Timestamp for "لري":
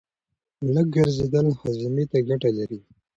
2.57-2.79